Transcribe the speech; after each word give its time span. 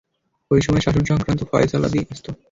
ঐ 0.51 0.55
সময় 0.61 0.83
শাসন 0.85 1.03
সংক্রান্ত 1.05 1.41
ফয়সালাদি 1.51 1.99
আসতো। 2.13 2.31